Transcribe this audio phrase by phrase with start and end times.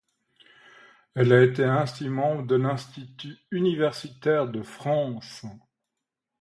[1.13, 5.45] Elle a été ainsi membre de l'Institut universitaire de France.